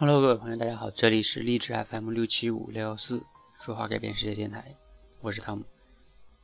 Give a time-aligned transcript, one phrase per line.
[0.00, 3.20] Hello，各位朋友，大家好，这里是励志 FM 六七五六幺四
[3.58, 4.76] 说话改变世界电台，
[5.20, 5.64] 我是汤姆。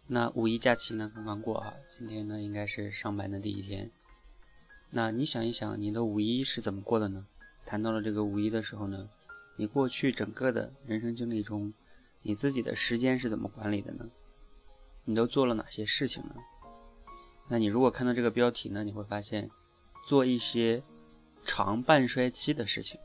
[0.08, 3.88] 那五一假期呢刚刚过啊，今天呢应该是上班的第一天。
[4.90, 7.24] 那你想一想，你的五一是怎么过的呢？
[7.64, 9.08] 谈到了这个五一的时候呢，
[9.54, 11.72] 你过去整个的人生经历中，
[12.22, 14.04] 你自己的时间是怎么管理的呢？
[15.04, 16.34] 你都做了哪些事情呢？
[17.46, 19.48] 那你如果看到这个标题呢，你会发现，
[20.08, 20.82] 做一些
[21.44, 22.98] 长半衰期的事情。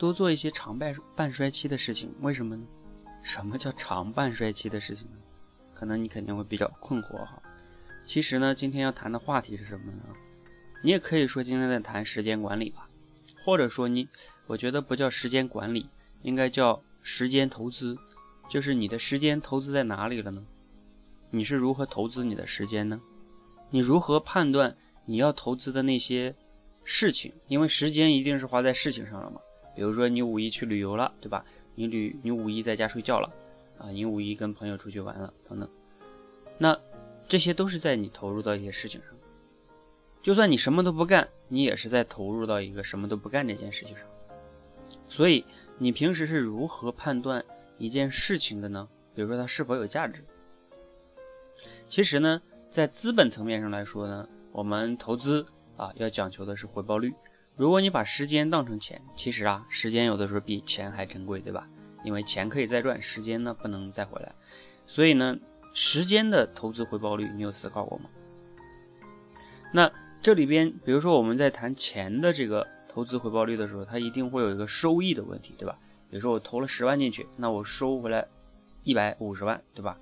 [0.00, 2.66] 多做一些长半半衰期的事情，为什么呢？
[3.22, 5.18] 什么叫长半衰期的事情呢？
[5.74, 7.38] 可能你肯定会比较困惑哈。
[8.02, 10.02] 其实呢，今天要谈的话题是什么呢？
[10.82, 12.88] 你也可以说今天在谈时间管理吧，
[13.44, 14.08] 或者说你，
[14.46, 15.86] 我觉得不叫时间管理，
[16.22, 17.94] 应该叫时间投资，
[18.48, 20.42] 就是你的时间投资在哪里了呢？
[21.28, 22.98] 你是如何投资你的时间呢？
[23.68, 24.74] 你如何判断
[25.04, 26.34] 你要投资的那些
[26.84, 27.30] 事情？
[27.48, 29.38] 因为时间一定是花在事情上了嘛。
[29.80, 31.42] 比如说你五一去旅游了，对吧？
[31.74, 33.32] 你旅你五一在家睡觉了，
[33.78, 35.66] 啊，你五一跟朋友出去玩了，等等，
[36.58, 36.78] 那
[37.26, 39.10] 这些都是在你投入到一些事情上。
[40.20, 44.06] 就算你什么都不干，你也是在投入到一个什么都不干这件事情上。
[45.08, 45.46] 所以
[45.78, 47.42] 你平时是如何判断
[47.78, 48.86] 一件事情的呢？
[49.14, 50.22] 比如说它是否有价值？
[51.88, 55.46] 其实呢，在资本层面上来说呢，我们投资
[55.78, 57.14] 啊要讲求的是回报率。
[57.60, 61.68] 如果你把时间当成钱，其实啊，时间有的时候比钱还珍贵，对吧？
[62.02, 64.34] 因为钱可以再赚，时间呢不能再回来。
[64.86, 65.36] 所以呢，
[65.74, 68.08] 时间的投资回报率，你有思考过吗？
[69.74, 75.78] 那这里边，比如说我们在谈钱的这个投资回报率的时候，它一定会有一个收益的问题，对吧？
[76.08, 78.26] 比如说我投了十万进去，那我收回来
[78.84, 79.98] 一百五十万，对吧？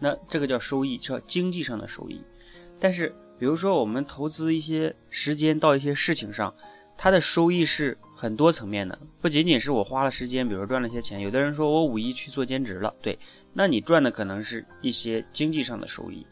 [0.00, 2.22] 那这个叫收益，叫经济上的收益。
[2.80, 6.54] 但是，比如说我们投资一些时间到一些事情上。
[6.96, 11.20] 它的收益是很多层面的，不仅仅是我花了时间，比如说赚了些钱。
[11.20, 13.18] 有的人说我五一去做兼职了，对，
[13.52, 16.24] 那你赚的可能是一些经济上的收益。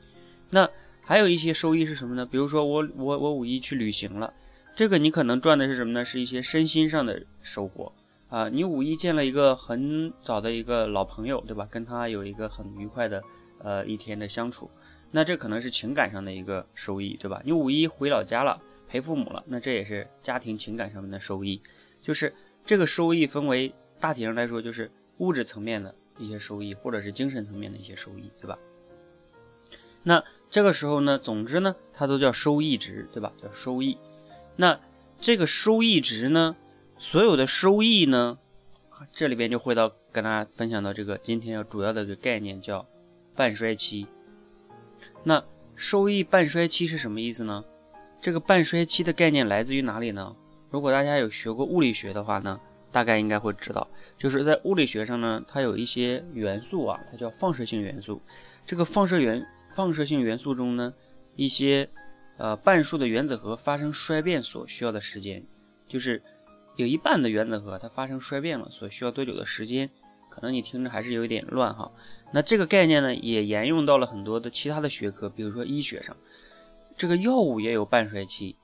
[0.48, 0.68] 那
[1.02, 2.24] 还有一些收益是什么呢？
[2.24, 4.32] 比如说我我我五一去旅行了，
[4.76, 6.04] 这个你可能赚的是什么呢？
[6.04, 7.92] 是一些身心上的收获
[8.28, 8.48] 啊。
[8.48, 11.66] 你五一见了一个很早的一个老朋友，对吧？
[11.68, 13.20] 跟他有一个很愉快的
[13.58, 14.70] 呃一天的相处，
[15.10, 17.42] 那这可能是情感上的一个收益，对吧？
[17.44, 18.60] 你五一回老家了。
[18.90, 21.62] 陪父母了，那这也是家庭情感上面的收益，
[22.02, 22.34] 就是
[22.64, 28.58] 这个收益分为大体上来说，就是物质层面的一些收益，或者是精神层面的一些收益，对吧？
[30.02, 33.32] 那这个时候呢，总之呢，它都叫收益值，对吧？
[33.40, 33.96] 叫收益。
[34.56, 34.80] 那
[35.20, 36.56] 这个收益值呢，
[36.98, 38.38] 所有的收益呢，
[39.12, 42.84] 这里边就会到跟大家分享到这个今天要主要的一个概念叫
[43.36, 44.08] 半衰期。
[45.22, 45.44] 那
[45.76, 47.64] 收益半衰期是什么意思呢？
[48.20, 50.36] 这个半衰期的概念来自于哪里呢？
[50.70, 52.60] 如果大家有学过物理学的话呢，
[52.92, 53.88] 大概应该会知道，
[54.18, 58.20] 就是在物理学上呢，它有一些元素啊，它叫放射性元素。
[58.66, 60.92] 这个放射元放射性元素中呢，
[61.34, 61.88] 一些
[62.36, 65.42] 呃半数的原子核发生衰变所需要的时间，
[65.88, 66.22] 就是
[66.76, 69.88] 有一半的原子核它发生衰变了，所需要多久的时间？
[70.28, 71.90] 可能你听着还是有一点乱哈。
[72.32, 76.14] 那这个概念呢，也沿用到了很多的其他的学科，比如说医学上。
[77.00, 78.54] 这个药物也有半衰期，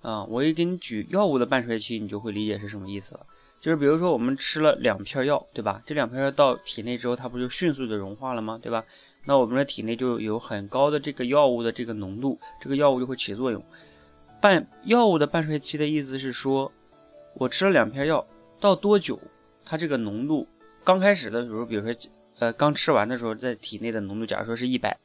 [0.00, 3.26] 啊，我一给你举药物的半衰期，你就会理解是什么意思了。
[3.60, 5.82] 就是比如说我们吃了两片药，对吧？
[5.84, 8.60] 这两片药到体内之后，它不就迅速的融化了吗？
[8.62, 8.84] 对吧？
[9.24, 13.60] 那我们的体内就有很高的这个药物的这个浓度，这个药物就会起作用。
[14.40, 16.70] 半药物的半衰期的意思是说，
[17.34, 18.24] 我吃了两片药，
[18.60, 19.18] 到多久
[19.64, 20.46] 它这个浓度
[20.84, 21.92] 刚开始的时候，比如说
[22.38, 24.96] 呃刚吃完的时候，在体内的浓度，假如说是一百。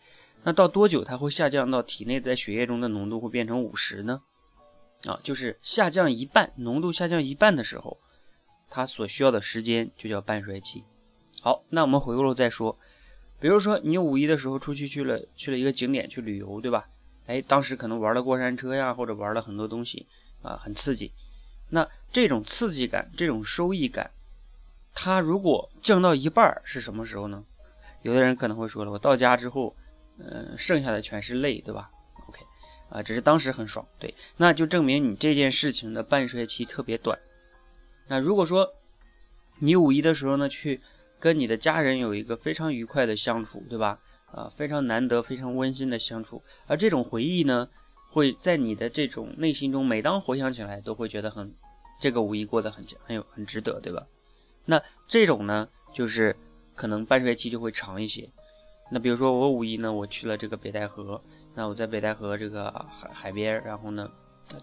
[0.45, 4.21] 那到多久它会下降到体内在血液中的浓度会变成五十呢？
[5.07, 7.97] 啊，就是下降一半，浓度下降一半的时候，
[8.69, 10.83] 它所需要的时间就叫半衰期。
[11.41, 12.77] 好，那我们回过头再说，
[13.39, 16.87] 比如说你五一的时候出去去了去了一个景点去旅游，对吧？
[17.25, 20.05] 哎，当时可能玩了过山车呀，或者玩了很多东西
[20.43, 21.11] 啊，很刺激。
[21.69, 24.11] 那这种刺激感，这种收益感，
[24.93, 27.43] 它如果降到一半是什么时候呢？
[28.03, 29.75] 有的人可能会说了，我到家之后。
[30.17, 31.89] 嗯，剩下的全是泪，对吧
[32.27, 32.41] ？OK，
[32.89, 37.17] 啊，只是当时很爽，对，那就证明你这件事情的半衰期特别短。
[38.07, 38.73] 那如果说
[39.59, 40.79] 你五一的时候呢，去
[41.19, 43.99] 跟你的家人有一个非常愉快的相处，对吧？
[44.31, 47.69] 啊，非常难得、非常温馨的相处，而这种回忆呢，
[48.09, 51.53] 会在你的这种内心中，每当回想起来，都会觉得很，
[52.01, 54.05] 这个五一过得很很有很值得，对吧？
[54.65, 56.35] 那这种呢，就是
[56.73, 58.29] 可能半衰期就会长一些。
[58.91, 61.21] 那比如说我五一呢，我去了这个北戴河，
[61.53, 64.09] 那我在北戴河这个海海边，然后呢，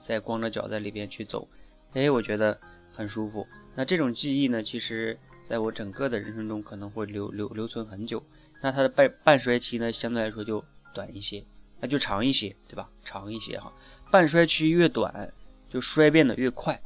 [0.01, 1.47] 再光着脚在里边去走，
[1.93, 2.57] 哎，我觉得
[2.91, 3.47] 很舒服。
[3.75, 8.23] 那这种记忆呢，其实在我整个的人生中可能会留留留存很久。
[8.61, 10.65] 那它的半半衰期呢，相对来说就
[10.95, 11.45] 短一些，
[11.81, 12.89] 那就长一些，对吧？
[13.03, 13.73] 长一些哈。
[14.11, 15.33] 半衰期越短，
[15.69, 16.81] 就衰变的越快。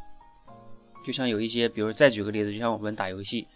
[1.05, 3.47] 就像有一些，比如再举个例子，就像我们打游戏，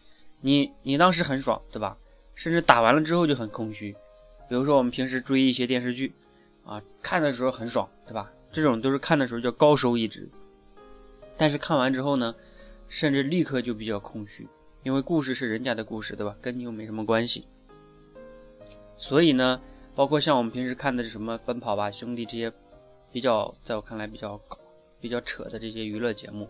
[0.43, 1.97] 你你当时很爽，对吧？
[2.41, 3.95] 甚至打完了之后就很空虚。
[4.49, 6.11] 比如说我们平时追一些电视剧，
[6.65, 8.33] 啊，看的时候很爽，对吧？
[8.51, 10.27] 这种都是看的时候叫高收益值。
[11.37, 12.35] 但是看完之后呢，
[12.89, 14.49] 甚至立刻就比较空虚，
[14.85, 16.35] 因为故事是人家的故事，对吧？
[16.41, 17.47] 跟你又没什么关系。
[18.97, 19.61] 所以呢，
[19.95, 22.51] 包括像我们平时看的是什么《奔跑吧兄弟》这些，
[23.13, 24.59] 比较在我看来比较搞、
[24.99, 26.49] 比较扯的这些娱乐节目，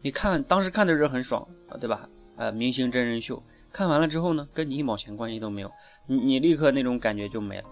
[0.00, 1.46] 你看当时看的时候很爽，
[1.78, 2.08] 对吧？
[2.36, 3.42] 呃，明星真人秀
[3.78, 5.70] 看完了之后呢，跟你一毛钱关系都没有，
[6.08, 7.64] 你你立刻那种感觉就没了。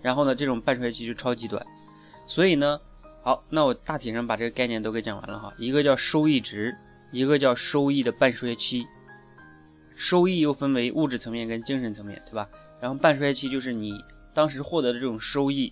[0.00, 1.60] 然后呢，这种半衰期就超级短。
[2.26, 2.80] 所以呢。
[3.22, 5.52] 好，那我大体上把这个概念都给讲完了哈。
[5.58, 6.72] 一个叫收益值，
[7.10, 8.86] 一个叫收益的半衰期。
[9.96, 12.48] 收益又分为物质层面跟精神层面，对吧？
[12.80, 13.92] 然后半衰期就是你
[14.32, 15.70] 当时获得的这种收益，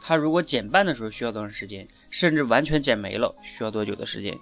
[0.00, 4.36] 它如果减半的时候需要多长时间，甚至完全减没了需要多久的时间？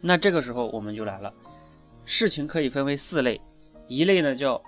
[0.00, 1.32] 那这个时候我们就来了，
[2.04, 3.40] 事情可以分为四类，
[3.88, 4.62] 一类呢叫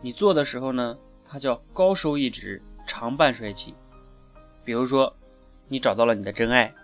[0.00, 3.74] 你做的时候呢，它叫高收益值长半衰期，
[4.64, 5.14] 比如说。
[5.70, 6.74] 你找到了你的真爱，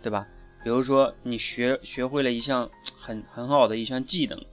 [0.00, 0.26] 对吧？
[0.64, 2.66] 比如说你学学会了一项
[2.98, 4.46] 很很好的一项技能，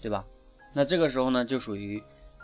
[0.00, 0.24] 对吧？
[0.72, 2.00] 那这个时候呢，就属于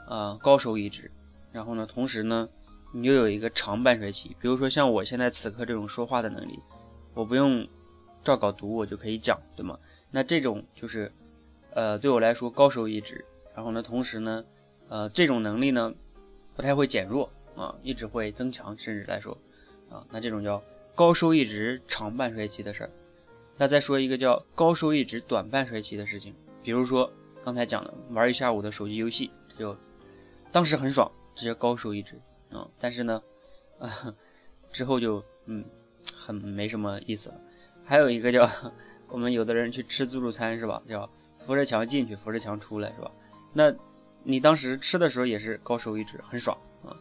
[0.08, 1.08] 呃高收益值。
[1.52, 2.48] 然后呢，同时呢，
[2.92, 4.36] 你又有一个长半衰期。
[4.40, 6.58] 比如说像我现在此刻这种说话的能力，
[7.14, 7.64] 我不用
[8.24, 9.78] 照稿读，我就可以讲，对吗？
[10.10, 11.12] 那这种就是
[11.74, 13.24] 呃对我来说高收益值。
[13.54, 14.44] 然后呢，同时呢，
[14.88, 15.92] 呃这种能力呢
[16.54, 19.36] 不太会减弱啊，一直会增强，甚至来说
[19.90, 20.62] 啊，那这种叫。
[20.94, 22.90] 高收益值长半衰期的事儿，
[23.56, 27.08] 那再说一个叫高收益值短半衰期的事情，比如说
[27.44, 29.76] 刚才讲的玩一下午的手机游戏，就
[30.50, 32.20] 当时很爽，这叫高收益值
[32.50, 32.66] 啊。
[32.80, 33.22] 但是呢，
[33.78, 34.12] 啊
[34.72, 35.64] 之后就嗯
[36.12, 37.40] 很没什么意思了。
[37.84, 38.50] 还有一个叫
[39.06, 40.82] 我们有的人去吃自助餐是吧？
[40.88, 41.08] 叫
[41.48, 43.10] 扶着墙进去，扶着墙出来是吧？
[43.54, 43.74] 那
[44.22, 46.54] 你当时吃的时候也是高收益值，很爽
[46.84, 46.92] 啊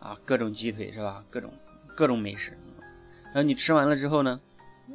[0.00, 1.22] 啊，各种鸡腿是吧？
[1.28, 1.52] 各种
[1.94, 2.56] 各种美食。
[3.26, 4.40] 然后你吃完了之后呢，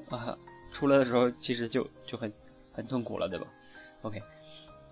[0.09, 0.36] 啊，
[0.71, 2.33] 出来的时候其实就就很
[2.71, 3.45] 很痛苦了，对吧
[4.01, 4.24] ？OK，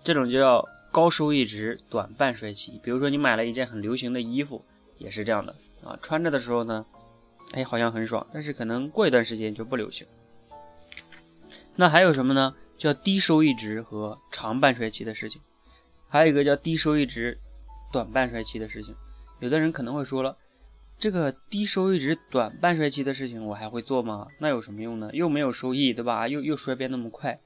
[0.04, 2.78] 这种就叫高收益值短半衰期。
[2.84, 4.64] 比如说你买了一件很流行的衣服，
[4.98, 5.52] 也是这样的
[5.82, 6.86] 啊，穿着的时候呢，
[7.50, 10.06] 哎，好像很爽，但是可能过一段时间就不流行。
[11.74, 12.54] 那还有什么呢？
[12.78, 15.42] 叫低收益值和长半衰期的事情，
[16.08, 17.36] 还有一个叫低收益值
[17.92, 18.94] 短半衰期的事情。
[19.40, 20.36] 有的人可能会说了。
[21.00, 24.26] 这个低收益值短半衰期的事情我还会做吗？
[24.38, 25.10] 那有什么用呢？
[25.12, 26.26] 又没有收益，对吧？
[26.26, 27.38] 又又衰变那么快。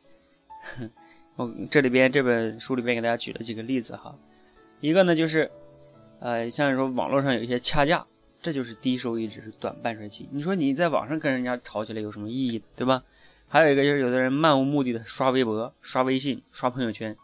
[1.37, 4.17] 我这里边这本书里边给大家举了几个例子哈。
[4.81, 5.51] 一个呢就是，
[6.21, 8.07] 呃，像说网络上有一些掐架，
[8.41, 10.27] 这就是低收益值短半衰期。
[10.33, 13.03] 你说你在网上跟人家吵起来有什么意义，对吧？
[13.53, 17.15] 还有一个就是有的人漫无目的的刷微博、刷微信、刷朋友圈，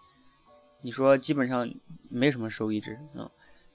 [0.83, 1.73] 你说基本上
[2.11, 3.31] 没什么收益值啊。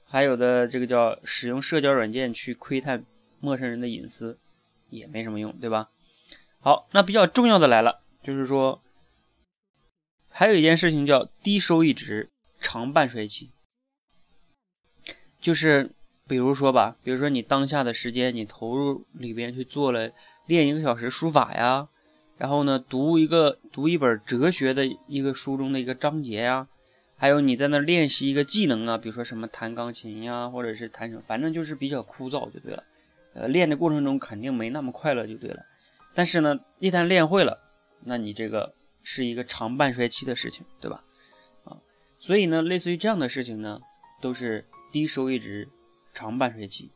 [0.06, 3.04] 还有的这个叫使用社交软件去窥探
[3.40, 4.38] 陌生人的隐私，
[4.92, 5.90] 也没什么用，对吧？
[6.60, 8.84] 好，那比较重要的来了，就是说，
[10.30, 13.50] 还有一件事情叫低收益值长半衰期，
[15.42, 15.90] 就是
[16.28, 20.12] 比如说吧，比如说你当下的时间你投入里边去做了
[20.46, 21.90] 练一个小时书法呀，
[22.44, 26.68] 然后呢读一个读一本哲学的一个书中的一个章节呀。
[27.16, 32.84] 还有你在那练习一个技能啊，比如说什么弹钢琴呀，或者是弹什么，反正就是比较枯燥就对了。
[33.34, 35.64] 呃，练的过程中肯定没那么快乐就对了。
[36.14, 37.58] 但是呢，一旦练会了，
[38.02, 38.74] 那你这个
[39.04, 41.02] 是一个长半衰期的事情，对吧？
[41.64, 41.78] 啊，
[42.20, 43.80] 所以呢，类似于这样的事情呢，
[44.20, 45.70] 都是低收益值
[46.14, 46.92] 长半衰期。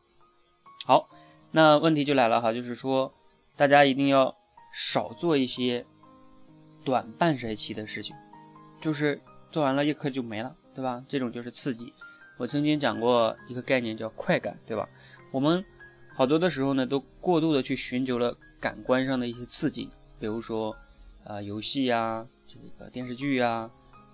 [0.84, 1.08] 好，
[1.52, 3.14] 那问题就来了哈，就是说
[3.56, 4.36] 大家一定要
[4.72, 5.84] 少做一些
[6.84, 8.14] 短半衰期的事情，
[8.80, 9.20] 就是。
[9.50, 11.02] 做完了一颗就没了，对吧？
[11.08, 11.90] 这种就是刺激。
[12.36, 14.86] 我曾经讲过一个概念叫快感，对吧？
[15.32, 15.64] 我们
[16.14, 19.88] 好多的时候呢，都过度的去寻求了感官上的一些刺激，
[20.20, 20.76] 比如说
[21.24, 23.70] 啊游戏呀、这个电视剧呀、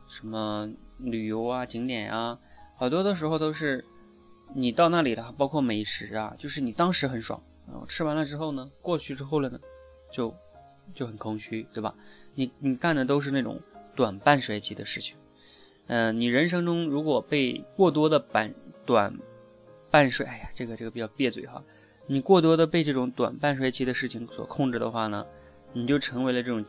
[0.06, 2.38] 什么旅游啊、景点呀，
[2.76, 3.84] 好多的时候都是
[4.54, 9.58] 你到那里了，包括美食啊，就是你当时很爽，然后吃完了之后呢，过去之后了呢，
[10.14, 10.32] 就
[10.94, 11.92] 就很空虚，对吧？
[12.36, 13.60] 你你干的都是那种
[13.96, 15.16] 短半衰期的事情。
[15.88, 18.54] 嗯，你人生中如果被过多的半
[18.86, 19.12] 短
[19.90, 21.62] 半衰，哎呀，这个这个比较别嘴哈。
[22.06, 25.26] 你过多的被这种短半衰期的事情所控制的话呢，
[25.72, 26.64] 你就成为了这种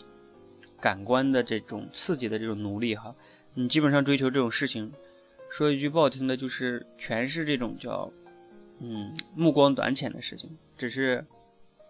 [0.82, 3.14] 感官的这种刺激的这种奴隶哈，
[3.54, 4.92] 你基本上追求这种事情，
[5.52, 8.12] 说一句不好听的，就是全是这种叫
[8.80, 11.26] 嗯目光短浅的事情，只是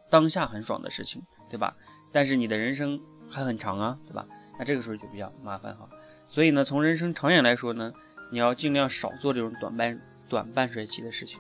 [0.10, 1.22] 当下很爽的事情，
[1.56, 1.76] 对吧？
[2.12, 4.28] 但是你的人生还很长啊，对吧？
[4.60, 5.88] 那这个时候就比较麻烦哈。
[6.28, 7.94] 所以呢，从人生长远来说呢，
[8.32, 11.40] 你要尽量少做这种短半短半衰期的事情。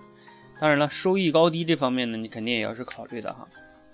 [0.59, 3.47] 当然了，收益高低这方面呢，你肯定也要是考虑的哈。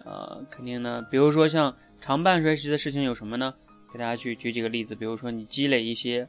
[0.04, 1.76] 呃，肯定呢，比如说像。
[2.04, 3.54] 长半衰期的事情有什么呢？
[3.94, 6.28] 给大家去举几个例子，比如说你积累一些，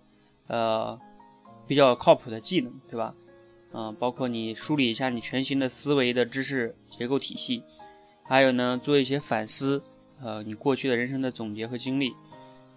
[0.48, 1.00] 呃，
[1.66, 3.14] 比较靠谱的技能，对吧？
[3.72, 7.64] 嗯，包括你梳理一下你全新的思维的知识结构体系，
[8.24, 9.82] 还有呢，做一些反思，
[10.22, 12.12] 呃，你过去的人生的总结和经历。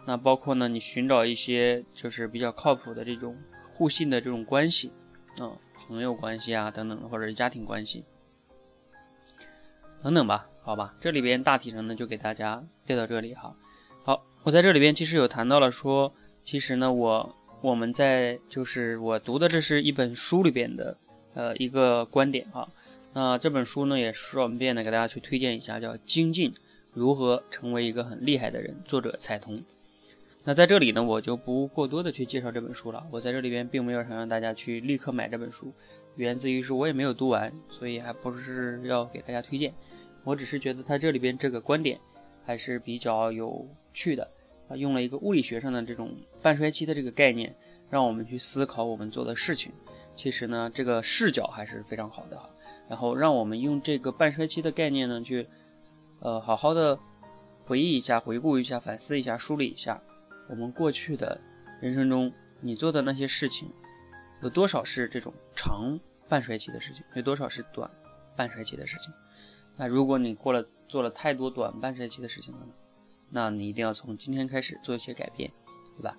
[0.05, 3.35] 那包括呢，你寻找一些就是比较靠谱的这种
[3.73, 4.91] 互信的这种关系，
[5.39, 5.53] 啊，
[5.87, 8.03] 朋友关系啊等等，或者是家庭关系
[10.03, 10.47] 等等吧。
[10.61, 13.55] 好吧，这里边大体上呢就给大家列到这里哈。
[14.03, 20.97] 好，我在这里边其实有谈到了说，其实呢我我们在就是我读的这是一本书里边的
[21.33, 22.67] 呃一个观点哈。
[23.17, 26.53] 那这本书呢也顺便的给大家去推荐一下，叫《精进：
[26.91, 29.63] 如何成为一个很厉害的人》，作者彩童。
[30.43, 35.71] 那在这里呢我就不过多的去介绍这本书了，我在这里边并没有想让大家去立刻买这本书，
[36.17, 39.73] 源自于是我也没有读完，所以还不是要给大家推荐。
[40.25, 41.97] 我只是觉得他这里边这个观点
[42.45, 44.29] 还是比较有趣的
[44.67, 47.55] 啊，用了一个物理学上的这种半衰期的这个概念，
[47.89, 49.71] 让我们去思考我们做的事情。
[50.17, 52.37] 其实呢，这个视角还是非常好的。
[52.87, 55.47] 然后让我们用这个半衰期的概念呢，去
[56.19, 56.97] 呃好好的
[57.65, 60.01] 回忆一下、回顾一下、反思一下、梳理一下
[60.49, 61.39] 我们过去的
[61.81, 63.69] 人生中你做的那些事情，
[64.41, 67.89] 有多少是这种长半衰期的事情，有多少是短
[68.35, 69.11] 半衰期的事情。
[69.75, 72.73] 那如果你过了做了太多短半衰期的事情了呢？
[73.29, 75.51] 那你一定要从今天开始做一些改变，
[75.97, 76.17] 对吧？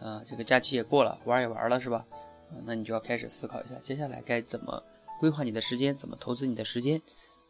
[0.00, 2.04] 啊，这个假期也过了，玩也玩了，是吧？
[2.50, 4.82] 啊，那你就要开始思考一下，接下来该怎么
[5.18, 7.02] 规划你的时间，怎么投资你的时间？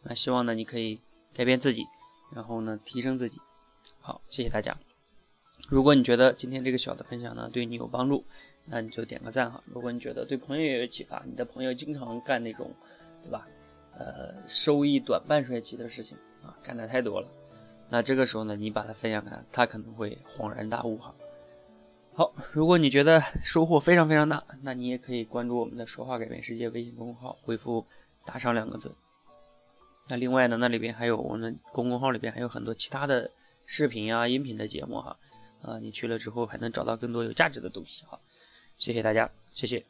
[0.03, 1.01] 那希望呢，你可以
[1.35, 1.85] 改变自己，
[2.33, 3.41] 然后呢，提升自己。
[4.01, 4.77] 好，谢谢大家。
[5.69, 8.25] 如果你觉得今天这个小的分享呢对你有帮助，
[8.65, 9.63] 那你就点个赞哈。
[9.67, 12.71] 如果你觉得对朋友也有启发，你的朋友经常干那种，
[13.23, 13.47] 对吧？
[13.99, 17.29] 呃，收益短半衰期的事情啊，干的太多了。
[17.91, 21.15] 那这个时候呢，你把它分享给他，他可能会恍然大悟哈。
[22.19, 27.87] 好，如果你觉得收获非常非常大，那你也可以关注我们的“说话改变世界”微信公众号，回复
[28.27, 28.93] “打赏”两个字。
[30.09, 33.31] 那另外呢，那里边还有我们公众号里边还有很多其他的
[33.67, 35.17] 视频啊、音频的节目哈。
[35.63, 38.19] 啊，你去了之后还能找到更多有价值的东西哈。
[38.79, 39.85] 谢谢大家，谢谢。